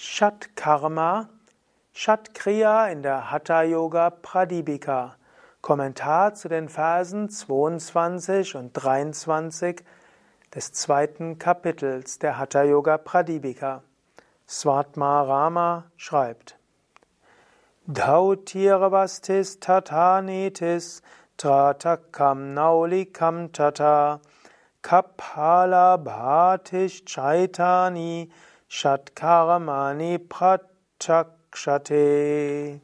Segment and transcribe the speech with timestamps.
[0.00, 1.28] Shat Karma,
[1.92, 5.16] Shat Kriya in der Hatha Yoga Pradipika.
[5.60, 9.84] Kommentar zu den Versen 22 und 23
[10.54, 13.82] des zweiten Kapitels der Hatha Yoga Pradipika.
[14.46, 16.60] Svatma Rama schreibt:
[17.88, 21.02] Dhautirvastis tatanitis
[21.36, 24.20] tratakam naulikam tata
[24.80, 28.30] kapala bhatish chaitani
[28.68, 32.80] shatkaramani pratakshate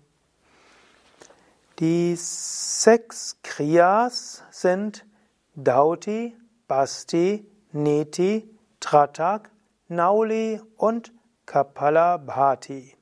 [1.80, 5.04] Die sechs Kriyas sind
[5.56, 6.36] Dauti,
[6.68, 9.50] Basti, Neti, Tratak,
[9.88, 11.12] Nauli und
[11.46, 12.96] Kapalabhati.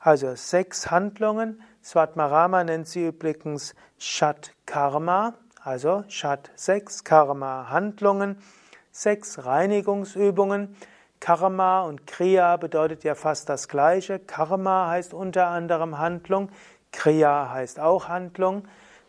[0.00, 1.62] Also sechs Handlungen.
[1.82, 8.42] Svatmarama nennt sie übrigens Shat Karma, also Shat sechs Karma Handlungen,
[8.90, 10.74] sechs Reinigungsübungen.
[11.20, 14.18] Karma und Kriya bedeutet ja fast das gleiche.
[14.18, 16.50] Karma heißt unter anderem Handlung,
[16.92, 18.66] Kriya heißt auch Handlung.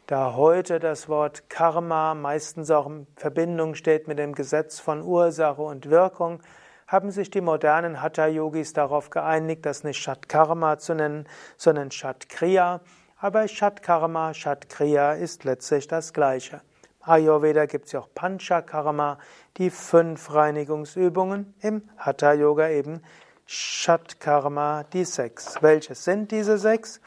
[0.08, 5.62] Da heute das Wort Karma meistens auch in Verbindung steht mit dem Gesetz von Ursache
[5.62, 6.42] und Wirkung,
[6.86, 12.28] haben sich die modernen Hatha-Yogis darauf geeinigt, das nicht Shat Karma zu nennen, sondern Shat
[12.28, 12.82] Kriya.
[13.16, 16.62] Aber Shat Karma, Shat Kriya ist letztlich das Gleiche.
[17.02, 19.18] Ayurveda gibt es ja auch Panchakarma,
[19.58, 23.02] die fünf Reinigungsübungen, im Hatha Yoga eben
[23.46, 25.62] Shat Karma, die sechs.
[25.62, 27.02] Welche sind diese sechs?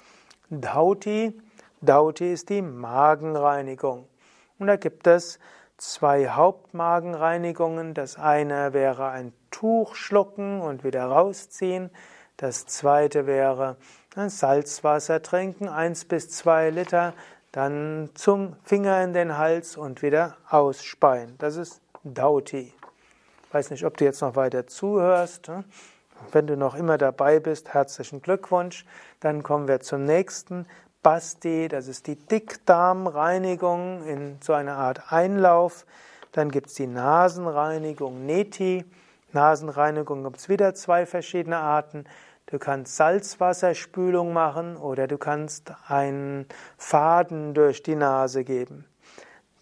[0.50, 1.40] Dauti.
[1.80, 4.08] Dauti ist die Magenreinigung.
[4.58, 5.38] Und da gibt es
[5.78, 7.94] zwei Hauptmagenreinigungen.
[7.94, 11.90] Das eine wäre ein Tuch schlucken und wieder rausziehen.
[12.36, 13.76] Das zweite wäre
[14.14, 17.14] Salzwasser trinken, eins bis zwei Liter,
[17.54, 21.36] dann zum Finger in den Hals und wieder ausspeien.
[21.38, 22.72] Das ist Dauti.
[23.52, 25.46] Weiß nicht, ob du jetzt noch weiter zuhörst.
[25.46, 25.62] Hm?
[26.32, 28.84] Wenn du noch immer dabei bist, herzlichen Glückwunsch.
[29.20, 30.66] Dann kommen wir zum nächsten.
[31.04, 35.86] Basti, das ist die Dickdarmreinigung in so einer Art Einlauf.
[36.32, 38.84] Dann gibt es die Nasenreinigung, Neti.
[39.32, 42.04] Nasenreinigung gibt es wieder zwei verschiedene Arten.
[42.46, 46.46] Du kannst Salzwasserspülung machen oder du kannst einen
[46.76, 48.84] Faden durch die Nase geben.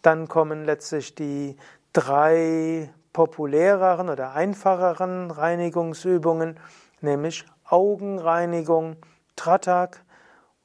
[0.03, 1.57] Dann kommen letztlich die
[1.93, 6.59] drei populäreren oder einfacheren Reinigungsübungen,
[7.01, 8.97] nämlich Augenreinigung,
[9.37, 10.03] Tratak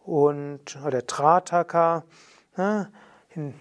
[0.03, 2.03] und oder Trataka,
[2.56, 2.91] ne,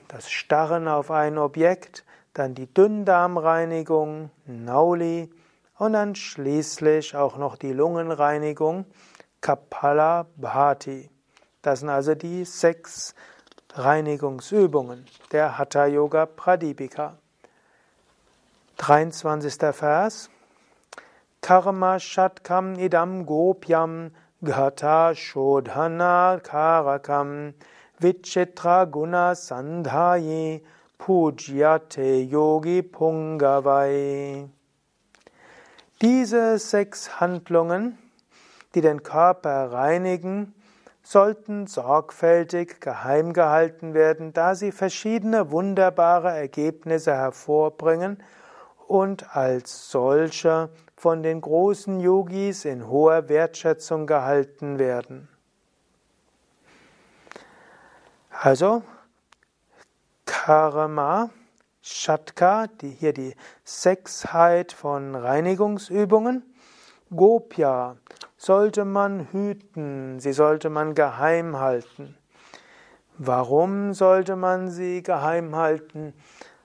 [0.09, 5.31] das Starren auf ein Objekt, dann die Dünndarmreinigung, Nauli
[5.78, 8.87] und dann schließlich auch noch die Lungenreinigung,
[9.41, 11.10] Kapalabhati.
[11.62, 13.14] Das sind also die sechs
[13.75, 17.19] Reinigungsübungen der Hatha Yoga Pradipika.
[18.78, 19.75] 23.
[19.75, 20.31] Vers
[21.41, 24.10] Karma Shatkam Idam Gopyam
[24.42, 27.54] Gata Shodhana Karakam
[28.00, 30.62] Vichitra Guna Sandhaye
[30.98, 34.48] Pujyate Yogi Pungavai.
[36.03, 37.97] Diese sechs Handlungen,
[38.75, 40.55] die den Körper reinigen,
[41.03, 48.23] sollten sorgfältig geheim gehalten werden, da sie verschiedene wunderbare Ergebnisse hervorbringen
[48.89, 55.28] und als solche von den großen Yogis in hoher Wertschätzung gehalten werden.
[58.31, 58.83] Also
[60.27, 61.31] Karma,
[61.88, 66.42] Shatka, die, hier die Sechsheit von Reinigungsübungen.
[67.14, 67.97] Gopya
[68.36, 72.16] sollte man hüten, sie sollte man geheim halten.
[73.19, 76.12] Warum sollte man sie geheim halten?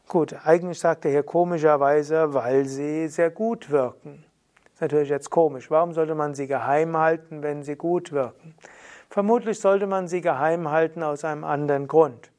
[0.08, 4.26] Gut, eigentlich sagt er hier komischerweise, weil sie sehr gut wirken.
[4.74, 5.70] Ist natürlich jetzt komisch.
[5.70, 8.56] Warum sollte man sie geheim halten, wenn sie gut wirken?
[9.08, 12.31] Vermutlich sollte man sie geheim halten aus einem anderen Grund.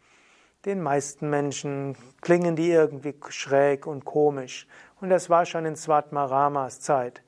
[0.65, 4.69] Den meisten Menschen klingen die irgendwie schräg und komisch.
[5.01, 7.23] Und das war schon in Svatmaramas Zeit.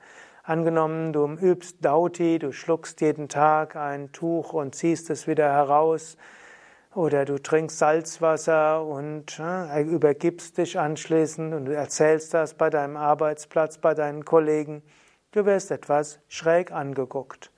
[0.45, 6.17] Angenommen, du übst Dauti, du schluckst jeden Tag ein Tuch und ziehst es wieder heraus,
[6.95, 12.97] oder du trinkst Salzwasser und äh, übergibst dich anschließend und du erzählst das bei deinem
[12.97, 14.85] Arbeitsplatz, bei deinen Kollegen.
[15.33, 17.51] Du wirst etwas schräg angeguckt.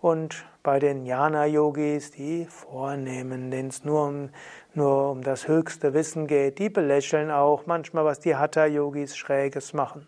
[0.00, 4.30] Und bei den Jnana-Yogis, die Vornehmen, denen es nur um,
[4.72, 10.06] nur um das höchste Wissen geht, die belächeln auch manchmal, was die Hatha-Yogis Schräges machen.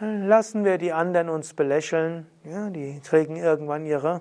[0.00, 4.20] Lassen wir die anderen uns belächeln, ja, die kriegen irgendwann ihre,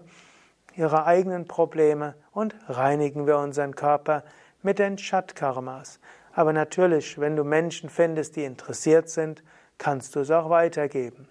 [0.75, 4.23] ihre eigenen Probleme und reinigen wir unseren Körper
[4.61, 5.99] mit den Shatkarmas.
[6.33, 9.43] Aber natürlich, wenn du Menschen findest, die interessiert sind,
[9.77, 11.27] kannst du es auch weitergeben.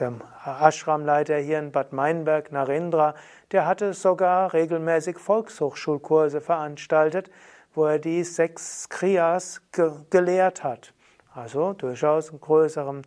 [0.00, 0.12] Der
[0.44, 3.14] Ashramleiter hier in Bad Meinberg, Narendra,
[3.52, 7.30] der hatte sogar regelmäßig Volkshochschulkurse veranstaltet,
[7.72, 10.92] wo er die sechs Kriyas ge gelehrt hat.
[11.32, 13.02] Also durchaus in größerem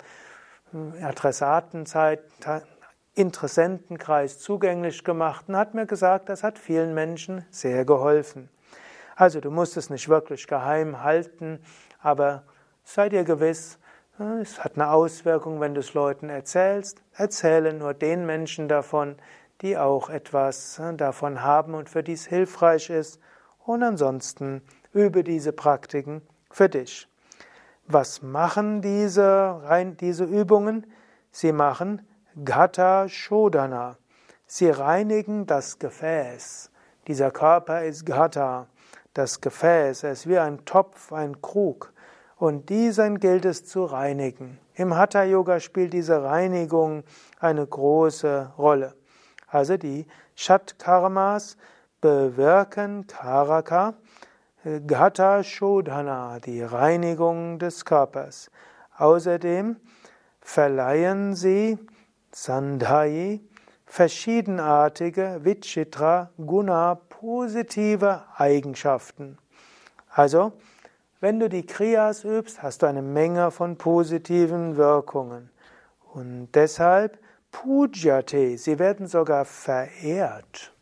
[0.74, 2.22] äh, Adressatenzeit,
[3.14, 8.50] Interessentenkreis zugänglich gemacht und hat mir gesagt, das hat vielen Menschen sehr geholfen.
[9.18, 11.60] Also du musst es nicht wirklich geheim halten,
[12.00, 12.44] aber
[12.86, 13.80] sei dir gewiss,
[14.20, 17.04] es hat eine Auswirkung, wenn du es Leuten erzählst.
[17.14, 19.16] Erzähle nur den Menschen davon,
[19.62, 23.20] die auch etwas davon haben und für die es hilfreich ist.
[23.64, 27.08] Und ansonsten übe diese Praktiken für dich.
[27.86, 29.62] Was machen diese,
[30.02, 30.88] diese Übungen?
[31.32, 32.02] Sie machen
[32.44, 33.98] Gata Shodana.
[34.48, 36.72] Sie reinigen das Gefäß.
[37.08, 38.68] Dieser Körper ist Gata,
[39.14, 40.06] das Gefäß.
[40.06, 41.94] Ist wie ein Topf, ein Krug
[42.38, 44.60] und diesen gilt es zu reinigen.
[44.76, 47.04] Im Hatha Yoga spielt diese Reinigung
[47.40, 48.94] eine große Rolle.
[49.48, 50.06] Also die
[50.36, 51.58] Shat Karmas
[52.00, 53.96] bewirken Karaka,
[54.86, 58.52] Gata Shodhana, die Reinigung des Körpers.
[58.98, 59.78] Außerdem
[60.42, 61.80] verleihen sie
[62.32, 63.48] Sandhayi
[63.86, 69.38] verschiedenartige Vichitra Guna positive Eigenschaften.
[70.10, 70.54] Also
[71.20, 75.50] wenn du die Kriyas übst, hast du eine Menge von positiven Wirkungen.
[76.14, 77.20] Und deshalb
[77.52, 80.74] Pujate, sie werden sogar verehrt.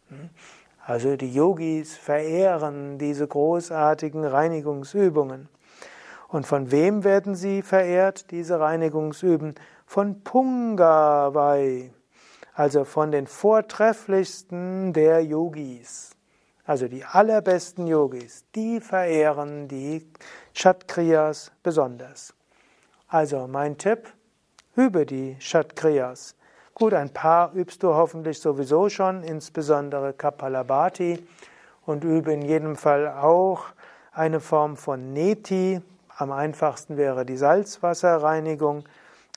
[0.86, 5.50] Also die Yogis verehren diese großartigen Reinigungsübungen.
[6.28, 9.56] Und von wem werden sie verehrt, diese Reinigungsüben?
[9.86, 11.92] Von Pungavai,
[12.54, 16.15] also von den vortrefflichsten der Yogis.
[16.66, 20.10] Also die allerbesten Yogis, die verehren die
[20.54, 22.34] Shatkriyas besonders.
[23.08, 24.12] Also mein Tipp,
[24.76, 26.36] übe die Shatkriyas.
[26.74, 31.26] Gut, ein paar übst du hoffentlich sowieso schon, insbesondere Kapalabhati
[31.86, 33.66] und übe in jedem Fall auch
[34.12, 35.82] eine Form von Neti.
[36.18, 38.86] Am einfachsten wäre die Salzwasserreinigung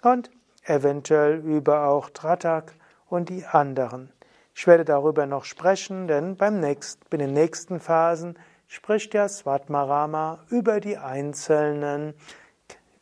[0.03, 0.31] und
[0.65, 2.73] eventuell übe auch Tratak
[3.09, 4.11] und die anderen.
[4.59, 10.41] Ich werde darüber noch sprechen, denn beim nächsten, in den nächsten Phasen spricht ja Svatmarama
[10.49, 12.15] über die einzelnen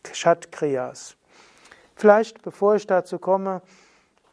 [0.02, 1.16] Kshat-Kriyas.
[1.94, 3.62] Vielleicht, bevor ich dazu komme,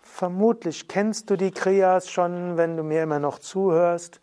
[0.01, 4.19] vermutlich kennst du die Kriyas schon, wenn du mir immer noch zuhörst.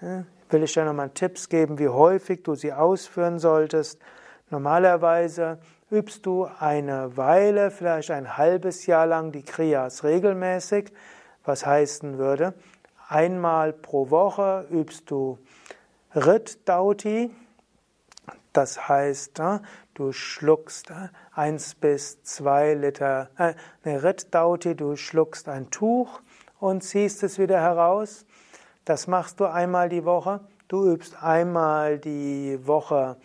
[0.00, 4.00] Will ich dir nochmal Tipps geben, wie häufig du sie ausführen solltest.
[4.48, 5.58] Normalerweise
[5.90, 10.94] übst du eine Weile, vielleicht ein halbes Jahr lang die Kriyas regelmäßig
[11.48, 12.54] was heißen würde,
[13.08, 15.38] einmal pro Woche übst du
[16.14, 17.30] Rittdauti,
[18.52, 19.60] das heißt, äh,
[19.94, 26.20] du schluckst äh, eins bis zwei Liter, äh, eine Rittdauti, du schluckst ein Tuch
[26.60, 28.26] und ziehst es wieder heraus.
[28.84, 30.40] Das machst du einmal die Woche.
[30.66, 33.16] Du übst einmal die Woche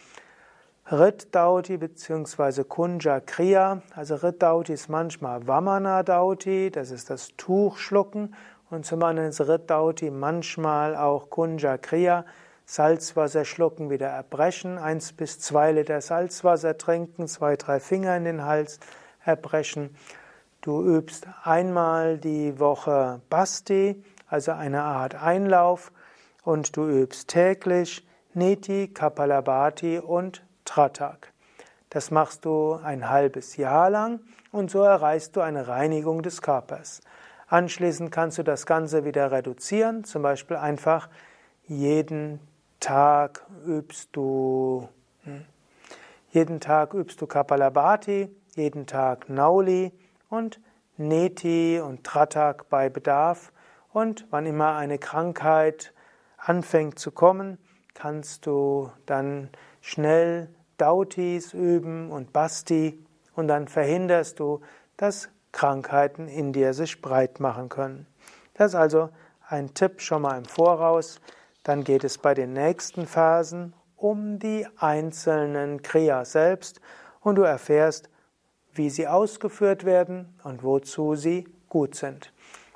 [0.91, 2.65] Riddauti bzw.
[2.65, 3.81] Kunja Kriya.
[3.95, 8.35] Also Riddauti ist manchmal Vamana Dauti, das ist das Tuchschlucken.
[8.69, 12.25] Und zum anderen ist Riddauti manchmal auch Kunja Kriya,
[12.65, 18.43] Salzwasser schlucken, wieder erbrechen, eins bis zwei Liter Salzwasser trinken, zwei, drei Finger in den
[18.43, 18.79] Hals
[19.23, 19.95] erbrechen.
[20.59, 25.93] Du übst einmal die Woche Basti, also eine Art Einlauf,
[26.43, 31.31] und du übst täglich Neti, Kapalabhati und Tratak.
[31.91, 37.01] Das machst du ein halbes Jahr lang und so erreichst du eine Reinigung des Körpers.
[37.47, 41.09] Anschließend kannst du das Ganze wieder reduzieren, zum Beispiel einfach
[41.67, 42.39] jeden
[42.79, 44.89] Tag übst du
[45.25, 45.45] hm,
[46.31, 49.91] jeden Tag übst du Kapalabhati, jeden Tag Nauli
[50.31, 50.59] und
[50.97, 53.53] Neti und Tratak bei Bedarf
[53.91, 55.93] und wann immer eine Krankheit
[56.37, 57.59] anfängt zu kommen,
[57.93, 59.49] kannst du dann
[59.79, 63.03] schnell Dautis üben und Basti
[63.35, 64.61] und dann verhinderst du,
[64.97, 68.07] dass Krankheiten in dir sich breit machen können.
[68.55, 69.09] Das ist also
[69.47, 71.19] ein Tipp schon mal im Voraus.
[71.63, 76.81] Dann geht es bei den nächsten Phasen um die einzelnen Kriya selbst
[77.21, 78.09] und du erfährst,
[78.73, 82.33] wie sie ausgeführt werden und wozu sie gut sind.